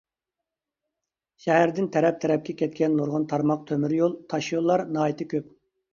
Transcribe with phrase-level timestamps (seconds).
[1.43, 5.55] شەھەردىن تەرەپ-تەرەپكە كەتكەن نۇرغۇن تارماق تۆمۈريول، تاشيوللار ناھايىتى كۆپ.